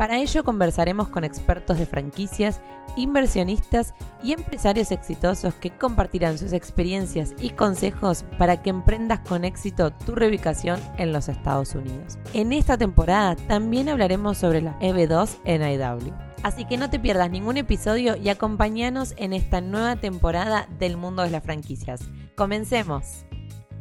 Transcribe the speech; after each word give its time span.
Para 0.00 0.16
ello 0.16 0.44
conversaremos 0.44 1.10
con 1.10 1.24
expertos 1.24 1.78
de 1.78 1.84
franquicias, 1.84 2.62
inversionistas 2.96 3.92
y 4.22 4.32
empresarios 4.32 4.92
exitosos 4.92 5.52
que 5.52 5.68
compartirán 5.68 6.38
sus 6.38 6.54
experiencias 6.54 7.34
y 7.38 7.50
consejos 7.50 8.24
para 8.38 8.62
que 8.62 8.70
emprendas 8.70 9.20
con 9.20 9.44
éxito 9.44 9.92
tu 9.92 10.14
reubicación 10.14 10.80
en 10.96 11.12
los 11.12 11.28
Estados 11.28 11.74
Unidos. 11.74 12.18
En 12.32 12.54
esta 12.54 12.78
temporada 12.78 13.36
también 13.36 13.90
hablaremos 13.90 14.38
sobre 14.38 14.62
la 14.62 14.78
EB2 14.80 15.36
en 15.44 15.60
IW. 15.60 16.14
Así 16.44 16.64
que 16.64 16.78
no 16.78 16.88
te 16.88 16.98
pierdas 16.98 17.30
ningún 17.30 17.58
episodio 17.58 18.16
y 18.16 18.30
acompáñanos 18.30 19.12
en 19.18 19.34
esta 19.34 19.60
nueva 19.60 19.96
temporada 19.96 20.66
del 20.78 20.96
mundo 20.96 21.24
de 21.24 21.30
las 21.30 21.44
franquicias. 21.44 22.00
Comencemos. 22.36 23.26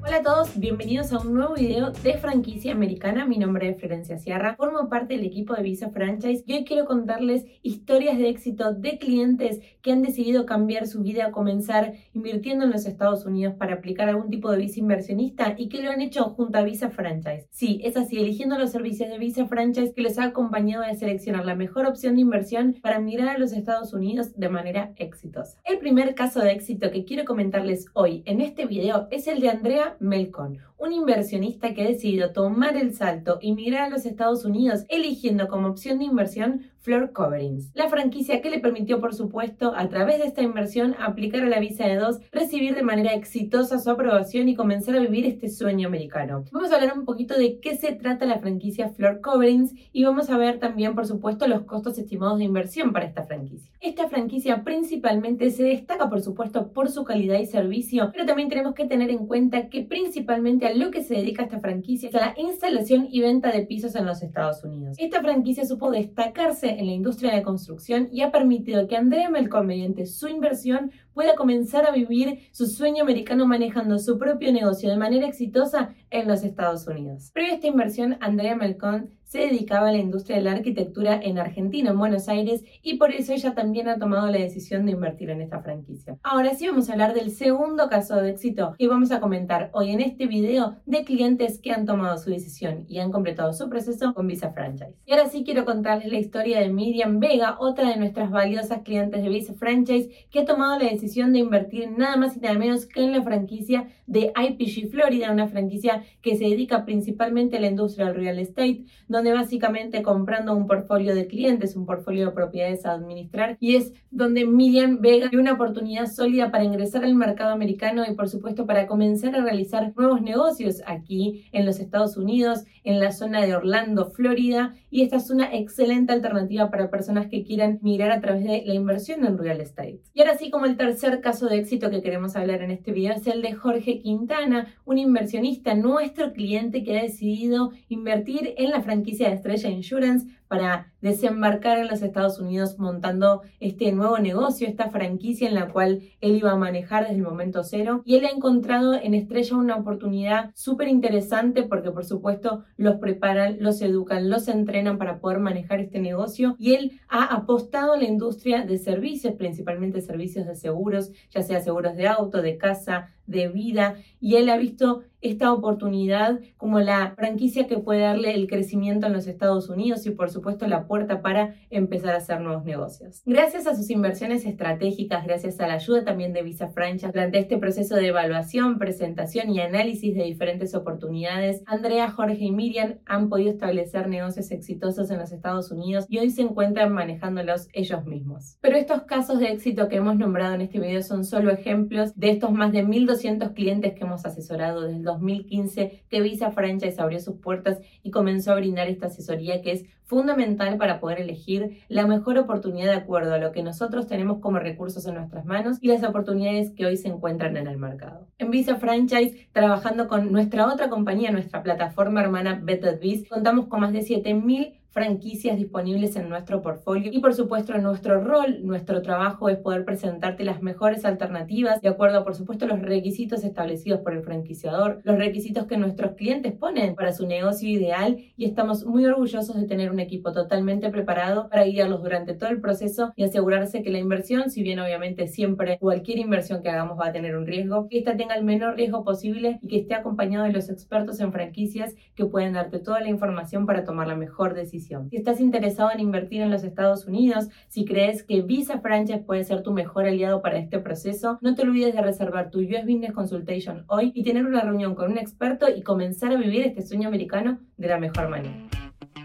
Hola 0.01 0.17
a 0.17 0.23
todos, 0.23 0.57
bienvenidos 0.57 1.11
a 1.11 1.19
un 1.19 1.33
nuevo 1.33 1.55
video 1.55 1.91
de 1.91 2.17
franquicia 2.17 2.71
americana. 2.71 3.25
Mi 3.25 3.37
nombre 3.37 3.69
es 3.69 3.77
Florencia 3.77 4.17
Sierra, 4.17 4.55
formo 4.55 4.87
parte 4.87 5.15
del 5.15 5.25
equipo 5.25 5.53
de 5.53 5.61
Visa 5.61 5.89
Franchise 5.89 6.43
y 6.47 6.53
hoy 6.53 6.63
quiero 6.63 6.85
contarles 6.85 7.45
historias 7.63 8.17
de 8.17 8.29
éxito 8.29 8.73
de 8.73 8.97
clientes 8.97 9.59
que 9.81 9.91
han 9.91 10.01
decidido 10.01 10.45
cambiar 10.45 10.87
su 10.87 11.03
vida, 11.03 11.31
comenzar 11.31 11.93
invirtiendo 12.13 12.63
en 12.63 12.71
los 12.71 12.85
Estados 12.85 13.25
Unidos 13.25 13.55
para 13.55 13.75
aplicar 13.75 14.07
algún 14.07 14.29
tipo 14.29 14.49
de 14.49 14.57
visa 14.57 14.79
inversionista 14.79 15.55
y 15.57 15.67
que 15.67 15.83
lo 15.83 15.91
han 15.91 16.01
hecho 16.01 16.23
junto 16.29 16.57
a 16.57 16.63
Visa 16.63 16.89
Franchise. 16.89 17.47
Sí, 17.51 17.81
es 17.83 17.97
así, 17.97 18.19
eligiendo 18.19 18.57
los 18.57 18.71
servicios 18.71 19.09
de 19.09 19.17
Visa 19.17 19.47
Franchise 19.47 19.93
que 19.93 20.01
les 20.01 20.17
ha 20.17 20.23
acompañado 20.23 20.83
a 20.83 20.95
seleccionar 20.95 21.45
la 21.45 21.55
mejor 21.55 21.85
opción 21.85 22.15
de 22.15 22.21
inversión 22.21 22.77
para 22.81 22.99
migrar 22.99 23.35
a 23.35 23.37
los 23.37 23.51
Estados 23.51 23.93
Unidos 23.93 24.33
de 24.37 24.49
manera 24.49 24.93
exitosa. 24.95 25.59
El 25.65 25.77
primer 25.77 26.15
caso 26.15 26.39
de 26.39 26.51
éxito 26.51 26.89
que 26.89 27.03
quiero 27.03 27.25
comentarles 27.25 27.87
hoy 27.93 28.23
en 28.25 28.39
este 28.39 28.65
video 28.65 29.07
es 29.11 29.27
el 29.27 29.41
de 29.41 29.49
Andrea 29.49 29.88
Melcon, 29.99 30.59
un 30.77 30.93
inversionista 30.93 31.73
que 31.73 31.83
ha 31.83 31.87
decidido 31.87 32.31
tomar 32.31 32.77
el 32.77 32.93
salto 32.93 33.39
y 33.41 33.53
migrar 33.53 33.83
a 33.83 33.89
los 33.89 34.05
Estados 34.05 34.45
Unidos, 34.45 34.85
eligiendo 34.89 35.47
como 35.47 35.67
opción 35.67 35.99
de 35.99 36.05
inversión 36.05 36.63
Floor 36.81 37.11
Coverings, 37.11 37.71
la 37.73 37.89
franquicia 37.89 38.41
que 38.41 38.49
le 38.49 38.59
permitió, 38.59 38.99
por 39.01 39.13
supuesto, 39.13 39.73
a 39.75 39.89
través 39.89 40.19
de 40.19 40.25
esta 40.25 40.41
inversión, 40.41 40.95
aplicar 40.99 41.43
a 41.43 41.47
la 41.47 41.59
visa 41.59 41.85
de 41.85 41.95
dos, 41.95 42.19
recibir 42.31 42.75
de 42.75 42.83
manera 42.83 43.13
exitosa 43.13 43.79
su 43.79 43.89
aprobación 43.89 44.47
y 44.47 44.55
comenzar 44.55 44.95
a 44.95 44.99
vivir 44.99 45.25
este 45.25 45.49
sueño 45.49 45.87
americano. 45.87 46.45
Vamos 46.51 46.71
a 46.71 46.75
hablar 46.75 46.97
un 46.97 47.05
poquito 47.05 47.37
de 47.37 47.59
qué 47.59 47.75
se 47.75 47.91
trata 47.93 48.25
la 48.25 48.39
franquicia 48.39 48.89
Floor 48.89 49.21
Coverings 49.21 49.73
y 49.91 50.03
vamos 50.05 50.29
a 50.29 50.37
ver 50.37 50.59
también, 50.59 50.95
por 50.95 51.05
supuesto, 51.05 51.47
los 51.47 51.63
costos 51.63 51.97
estimados 51.97 52.39
de 52.39 52.45
inversión 52.45 52.93
para 52.93 53.05
esta 53.05 53.23
franquicia. 53.23 53.69
Esta 53.81 54.07
franquicia 54.07 54.63
principalmente 54.63 55.51
se 55.51 55.63
destaca, 55.63 56.09
por 56.09 56.21
supuesto, 56.21 56.71
por 56.71 56.89
su 56.89 57.03
calidad 57.03 57.39
y 57.39 57.45
servicio, 57.45 58.09
pero 58.13 58.25
también 58.25 58.49
tenemos 58.49 58.73
que 58.73 58.85
tener 58.85 59.09
en 59.09 59.27
cuenta 59.27 59.69
que 59.69 59.83
principalmente 59.83 60.67
a 60.67 60.73
lo 60.73 60.91
que 60.91 61.03
se 61.03 61.15
dedica 61.15 61.43
esta 61.43 61.59
franquicia 61.59 62.09
es 62.09 62.15
a 62.15 62.19
la 62.19 62.33
instalación 62.37 63.07
y 63.09 63.21
venta 63.21 63.51
de 63.51 63.65
pisos 63.65 63.95
en 63.95 64.05
los 64.05 64.21
Estados 64.21 64.63
Unidos. 64.63 64.95
Esta 64.97 65.21
franquicia 65.21 65.65
supo 65.65 65.91
destacarse 65.91 66.68
en 66.69 66.85
la 66.85 66.93
industria 66.93 67.33
de 67.33 67.43
construcción 67.43 68.09
y 68.11 68.21
ha 68.21 68.31
permitido 68.31 68.87
que 68.87 68.95
Andrea 68.95 69.29
Melcon, 69.29 69.67
mediante 69.67 70.05
su 70.05 70.27
inversión, 70.27 70.91
pueda 71.19 71.35
comenzar 71.35 71.85
a 71.85 71.91
vivir 71.91 72.47
su 72.53 72.65
sueño 72.65 73.03
americano 73.03 73.45
manejando 73.45 73.99
su 73.99 74.17
propio 74.17 74.53
negocio 74.53 74.89
de 74.89 74.95
manera 74.95 75.27
exitosa 75.27 75.93
en 76.11 76.29
los 76.29 76.45
Estados 76.45 76.87
Unidos. 76.87 77.31
Previo 77.33 77.51
a 77.51 77.55
esta 77.55 77.67
inversión, 77.67 78.15
Andrea 78.21 78.55
Melcon 78.55 79.09
se 79.29 79.41
dedicaba 79.41 79.89
a 79.89 79.91
la 79.91 79.99
industria 79.99 80.37
de 80.37 80.43
la 80.43 80.53
arquitectura 80.53 81.19
en 81.21 81.37
Argentina, 81.37 81.91
en 81.91 81.99
Buenos 81.99 82.27
Aires, 82.29 82.63
y 82.81 82.97
por 82.97 83.11
eso 83.11 83.31
ella 83.31 83.53
también 83.53 83.87
ha 83.87 83.99
tomado 83.99 84.25
la 84.25 84.39
decisión 84.39 84.87
de 84.87 84.93
invertir 84.93 85.29
en 85.29 85.41
esta 85.41 85.61
franquicia. 85.61 86.17
Ahora 86.23 86.55
sí 86.55 86.65
vamos 86.67 86.89
a 86.89 86.93
hablar 86.93 87.13
del 87.13 87.29
segundo 87.29 87.89
caso 87.89 88.15
de 88.15 88.31
éxito 88.31 88.73
que 88.79 88.87
vamos 88.87 89.11
a 89.11 89.19
comentar 89.19 89.69
hoy 89.73 89.91
en 89.91 90.01
este 90.01 90.25
video 90.25 90.77
de 90.87 91.03
clientes 91.03 91.59
que 91.59 91.71
han 91.71 91.85
tomado 91.85 92.17
su 92.17 92.31
decisión 92.31 92.85
y 92.87 92.97
han 92.97 93.11
completado 93.11 93.53
su 93.53 93.69
proceso 93.69 94.15
con 94.15 94.25
Visa 94.25 94.49
Franchise. 94.51 94.95
Y 95.05 95.11
ahora 95.11 95.29
sí 95.29 95.43
quiero 95.43 95.63
contarles 95.63 96.11
la 96.11 96.17
historia 96.17 96.59
de 96.59 96.69
Miriam 96.69 97.19
Vega, 97.19 97.57
otra 97.59 97.87
de 97.87 97.97
nuestras 97.97 98.31
valiosas 98.31 98.81
clientes 98.81 99.21
de 99.21 99.29
Visa 99.29 99.53
Franchise, 99.53 100.09
que 100.31 100.39
ha 100.39 100.45
tomado 100.45 100.79
la 100.79 100.89
decisión 100.89 101.08
de 101.15 101.39
invertir 101.39 101.89
nada 101.91 102.17
más 102.17 102.37
y 102.37 102.39
nada 102.39 102.57
menos 102.57 102.85
que 102.85 103.03
en 103.03 103.11
la 103.13 103.23
franquicia 103.23 103.87
de 104.05 104.31
IPG 104.35 104.89
Florida, 104.91 105.31
una 105.31 105.47
franquicia 105.47 106.03
que 106.21 106.35
se 106.37 106.45
dedica 106.45 106.85
principalmente 106.85 107.57
a 107.57 107.59
la 107.59 107.67
industria 107.67 108.05
del 108.05 108.15
real 108.15 108.39
estate, 108.39 108.83
donde 109.07 109.33
básicamente 109.33 110.03
comprando 110.03 110.55
un 110.55 110.67
portfolio 110.67 111.15
de 111.15 111.27
clientes, 111.27 111.75
un 111.75 111.85
portfolio 111.85 112.27
de 112.27 112.31
propiedades 112.31 112.85
a 112.85 112.93
administrar, 112.93 113.57
y 113.59 113.75
es 113.75 113.93
donde 114.11 114.45
Miriam 114.45 115.01
Vega 115.01 115.29
tiene 115.29 115.41
una 115.41 115.53
oportunidad 115.53 116.05
sólida 116.05 116.51
para 116.51 116.63
ingresar 116.63 117.03
al 117.03 117.15
mercado 117.15 117.51
americano 117.51 118.03
y 118.07 118.13
por 118.13 118.29
supuesto 118.29 118.65
para 118.67 118.85
comenzar 118.85 119.35
a 119.35 119.41
realizar 119.41 119.93
nuevos 119.97 120.21
negocios 120.21 120.81
aquí 120.85 121.45
en 121.51 121.65
los 121.65 121.79
Estados 121.79 122.17
Unidos, 122.17 122.65
en 122.83 122.99
la 122.99 123.11
zona 123.11 123.45
de 123.45 123.55
Orlando, 123.55 124.11
Florida, 124.11 124.75
y 124.89 125.03
esta 125.03 125.17
es 125.17 125.29
una 125.29 125.53
excelente 125.55 126.13
alternativa 126.13 126.69
para 126.69 126.89
personas 126.89 127.27
que 127.27 127.43
quieran 127.43 127.79
migrar 127.81 128.11
a 128.11 128.21
través 128.21 128.43
de 128.43 128.63
la 128.65 128.73
inversión 128.73 129.25
en 129.25 129.37
real 129.37 129.61
estate. 129.61 130.01
Y 130.13 130.21
ahora 130.21 130.37
sí, 130.37 130.49
como 130.49 130.65
el 130.65 130.77
tercer 130.77 131.21
caso 131.21 131.47
de 131.47 131.57
éxito 131.57 131.89
que 131.89 132.01
queremos 132.01 132.35
hablar 132.35 132.61
en 132.61 132.71
este 132.71 132.91
video 132.91 133.13
es 133.13 133.27
el 133.27 133.41
de 133.41 133.53
Jorge 133.53 133.99
Quintana, 133.99 134.73
un 134.85 134.97
inversionista, 134.97 135.75
nuestro 135.75 136.33
cliente 136.33 136.83
que 136.83 136.97
ha 136.97 137.03
decidido 137.03 137.71
invertir 137.87 138.53
en 138.57 138.71
la 138.71 138.81
franquicia 138.81 139.29
de 139.29 139.35
Estrella 139.35 139.69
Insurance 139.69 140.27
para 140.49 140.91
desembarcar 141.01 141.77
en 141.77 141.87
los 141.87 142.01
Estados 142.01 142.39
Unidos 142.39 142.79
montando 142.79 143.43
este 143.59 143.91
nuevo 143.91 144.17
negocio, 144.17 144.67
esta 144.67 144.89
franquicia 144.89 145.47
en 145.47 145.53
la 145.53 145.71
cual 145.71 146.01
él 146.19 146.35
iba 146.35 146.51
a 146.51 146.57
manejar 146.57 147.03
desde 147.03 147.17
el 147.17 147.21
momento 147.21 147.63
cero. 147.63 148.01
Y 148.03 148.15
él 148.15 148.25
ha 148.25 148.31
encontrado 148.31 148.95
en 148.95 149.13
Estrella 149.13 149.55
una 149.55 149.75
oportunidad 149.77 150.51
súper 150.55 150.87
interesante 150.87 151.63
porque 151.63 151.91
por 151.91 152.03
supuesto 152.03 152.65
los 152.77 152.95
preparan, 152.95 153.57
los 153.59 153.81
educan, 153.81 154.29
los 154.29 154.47
entrenan 154.47 154.97
para 154.97 155.19
poder 155.19 155.39
manejar 155.39 155.79
este 155.79 155.99
negocio. 155.99 156.55
Y 156.57 156.73
él 156.73 156.99
ha 157.07 157.25
apostado 157.25 157.93
a 157.93 157.97
la 157.97 158.05
industria 158.05 158.65
de 158.65 158.79
servicios, 158.79 159.35
principalmente 159.35 160.01
servicios 160.01 160.47
de 160.47 160.55
seguros, 160.55 161.11
ya 161.29 161.43
sea 161.43 161.61
seguros 161.61 161.95
de 161.95 162.07
auto, 162.07 162.41
de 162.41 162.57
casa, 162.57 163.11
de 163.29 163.47
vida 163.47 163.95
y 164.19 164.35
él 164.35 164.49
ha 164.49 164.57
visto 164.57 165.03
esta 165.21 165.51
oportunidad 165.51 166.39
como 166.55 166.79
la 166.79 167.13
franquicia 167.15 167.67
que 167.67 167.77
puede 167.77 168.01
darle 168.01 168.33
el 168.33 168.47
crecimiento 168.47 169.07
en 169.07 169.13
los 169.13 169.27
Estados 169.27 169.69
Unidos 169.69 170.05
y 170.05 170.11
por 170.11 170.29
supuesto 170.29 170.65
la 170.67 170.87
puerta 170.87 171.21
para 171.21 171.55
empezar 171.69 172.13
a 172.13 172.17
hacer 172.17 172.39
nuevos 172.39 172.63
negocios. 172.63 173.21
Gracias 173.25 173.67
a 173.67 173.75
sus 173.75 173.89
inversiones 173.89 174.45
estratégicas, 174.45 175.25
gracias 175.25 175.59
a 175.59 175.67
la 175.67 175.73
ayuda 175.73 176.05
también 176.05 176.31
de 176.31 176.43
Visa 176.43 176.69
Franchise 176.69 177.11
durante 177.11 177.39
este 177.39 177.57
proceso 177.57 177.95
de 177.95 178.07
evaluación, 178.07 178.79
presentación 178.79 179.49
y 179.49 179.59
análisis 179.59 180.15
de 180.15 180.23
diferentes 180.23 180.73
oportunidades, 180.73 181.63
Andrea, 181.65 182.09
Jorge 182.09 182.45
y 182.45 182.51
Miriam 182.51 182.99
han 183.05 183.27
podido 183.27 183.51
establecer 183.51 184.07
negocios 184.07 184.51
exitosos 184.51 185.11
en 185.11 185.19
los 185.19 185.31
Estados 185.31 185.71
Unidos 185.71 186.05
y 186.07 186.19
hoy 186.19 186.29
se 186.29 186.43
encuentran 186.43 186.93
manejándolos 186.93 187.67
ellos 187.73 188.05
mismos. 188.05 188.57
Pero 188.61 188.77
estos 188.77 189.03
casos 189.03 189.39
de 189.39 189.51
éxito 189.51 189.89
que 189.89 189.97
hemos 189.97 190.15
nombrado 190.17 190.55
en 190.55 190.61
este 190.61 190.79
video 190.79 191.01
son 191.03 191.25
solo 191.25 191.51
ejemplos 191.51 192.15
de 192.15 192.31
estos 192.31 192.51
más 192.51 192.71
de 192.71 192.83
1200 192.83 193.18
clientes 193.53 193.93
que 193.93 194.03
hemos 194.03 194.25
asesorado 194.25 194.81
desde 194.81 194.97
el 194.97 195.03
2015 195.03 196.03
que 196.09 196.21
Visa 196.21 196.51
Franchise 196.51 197.01
abrió 197.01 197.19
sus 197.19 197.35
puertas 197.35 197.79
y 198.03 198.11
comenzó 198.11 198.51
a 198.51 198.55
brindar 198.55 198.87
esta 198.87 199.07
asesoría 199.07 199.61
que 199.61 199.71
es 199.71 199.85
fundamental 200.05 200.77
para 200.77 200.99
poder 200.99 201.21
elegir 201.21 201.83
la 201.87 202.07
mejor 202.07 202.37
oportunidad 202.39 202.87
de 202.87 202.97
acuerdo 202.97 203.33
a 203.33 203.37
lo 203.37 203.51
que 203.51 203.61
nosotros 203.61 204.07
tenemos 204.07 204.39
como 204.39 204.57
recursos 204.57 205.05
en 205.05 205.13
nuestras 205.15 205.45
manos 205.45 205.77
y 205.81 205.87
las 205.87 206.03
oportunidades 206.03 206.71
que 206.71 206.87
hoy 206.87 206.97
se 206.97 207.09
encuentran 207.09 207.55
en 207.57 207.67
el 207.67 207.77
mercado. 207.77 208.27
En 208.39 208.49
Visa 208.49 208.77
Franchise, 208.77 209.49
trabajando 209.51 210.07
con 210.07 210.31
nuestra 210.31 210.65
otra 210.65 210.89
compañía, 210.89 211.29
nuestra 211.29 211.61
plataforma 211.61 212.21
hermana 212.21 212.59
BetterBiz, 212.63 213.29
contamos 213.29 213.67
con 213.67 213.81
más 213.81 213.93
de 213.93 214.01
7000 214.01 214.78
franquicias 214.91 215.57
disponibles 215.57 216.15
en 216.15 216.29
nuestro 216.29 216.61
portfolio. 216.61 217.11
Y 217.13 217.19
por 217.19 217.33
supuesto 217.33 217.77
nuestro 217.77 218.23
rol, 218.23 218.65
nuestro 218.65 219.01
trabajo 219.01 219.49
es 219.49 219.57
poder 219.57 219.85
presentarte 219.85 220.43
las 220.43 220.61
mejores 220.61 221.05
alternativas 221.05 221.81
de 221.81 221.89
acuerdo 221.89 222.23
por 222.23 222.35
supuesto 222.35 222.65
a 222.65 222.69
los 222.69 222.81
requisitos 222.81 223.43
establecidos 223.43 224.01
por 224.01 224.13
el 224.13 224.23
franquiciador, 224.23 225.01
los 225.03 225.17
requisitos 225.17 225.65
que 225.65 225.77
nuestros 225.77 226.13
clientes 226.13 226.53
ponen 226.53 226.95
para 226.95 227.13
su 227.13 227.27
negocio 227.27 227.69
ideal. 227.69 228.17
Y 228.35 228.45
estamos 228.45 228.85
muy 228.85 229.05
orgullosos 229.05 229.55
de 229.55 229.67
tener 229.67 229.91
un 229.91 229.99
equipo 229.99 230.31
totalmente 230.31 230.89
preparado 230.89 231.49
para 231.49 231.65
guiarlos 231.65 232.01
durante 232.01 232.33
todo 232.33 232.49
el 232.49 232.61
proceso 232.61 233.13
y 233.15 233.23
asegurarse 233.23 233.83
que 233.83 233.91
la 233.91 233.99
inversión, 233.99 234.49
si 234.49 234.63
bien 234.63 234.79
obviamente 234.79 235.27
siempre 235.27 235.77
cualquier 235.79 236.19
inversión 236.19 236.61
que 236.61 236.69
hagamos 236.69 236.99
va 236.99 237.07
a 237.07 237.11
tener 237.11 237.35
un 237.35 237.45
riesgo, 237.45 237.87
que 237.89 237.99
ésta 237.99 238.17
tenga 238.17 238.35
el 238.35 238.43
menor 238.43 238.75
riesgo 238.75 239.03
posible 239.03 239.59
y 239.61 239.67
que 239.67 239.77
esté 239.77 239.93
acompañado 239.93 240.45
de 240.45 240.51
los 240.51 240.69
expertos 240.69 241.19
en 241.19 241.31
franquicias 241.31 241.95
que 242.15 242.25
pueden 242.25 242.53
darte 242.53 242.79
toda 242.79 243.01
la 243.01 243.09
información 243.09 243.65
para 243.65 243.83
tomar 243.83 244.07
la 244.07 244.15
mejor 244.15 244.53
si 244.79 244.95
estás 245.11 245.39
interesado 245.39 245.91
en 245.91 245.99
invertir 245.99 246.41
en 246.41 246.51
los 246.51 246.63
Estados 246.63 247.05
Unidos, 247.05 247.49
si 247.67 247.85
crees 247.85 248.23
que 248.23 248.41
Visa 248.41 248.79
Franchise 248.79 249.19
puede 249.19 249.43
ser 249.43 249.63
tu 249.63 249.71
mejor 249.71 250.05
aliado 250.05 250.41
para 250.41 250.57
este 250.57 250.79
proceso, 250.79 251.39
no 251.41 251.55
te 251.55 251.63
olvides 251.63 251.93
de 251.93 252.01
reservar 252.01 252.49
tu 252.49 252.59
US 252.59 252.85
Business 252.85 253.13
Consultation 253.13 253.85
hoy 253.87 254.11
y 254.15 254.23
tener 254.23 254.45
una 254.45 254.61
reunión 254.61 254.95
con 254.95 255.11
un 255.11 255.17
experto 255.17 255.67
y 255.69 255.81
comenzar 255.81 256.31
a 256.31 256.37
vivir 256.37 256.63
este 256.63 256.81
sueño 256.81 257.07
americano 257.07 257.59
de 257.77 257.87
la 257.87 257.99
mejor 257.99 258.29
manera. 258.29 258.55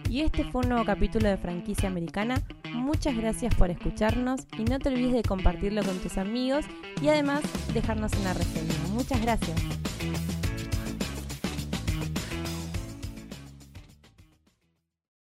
Y 0.08 0.20
este 0.20 0.44
fue 0.44 0.62
un 0.62 0.68
nuevo 0.68 0.84
capítulo 0.84 1.28
de 1.28 1.36
Franquicia 1.36 1.88
Americana. 1.88 2.40
Muchas 2.72 3.16
gracias 3.16 3.54
por 3.54 3.70
escucharnos 3.70 4.46
y 4.58 4.64
no 4.64 4.78
te 4.78 4.90
olvides 4.90 5.12
de 5.12 5.22
compartirlo 5.22 5.82
con 5.82 5.98
tus 5.98 6.18
amigos 6.18 6.64
y 7.02 7.08
además 7.08 7.42
dejarnos 7.72 8.12
una 8.20 8.34
reseña. 8.34 8.74
Muchas 8.92 9.20
gracias. 9.20 9.60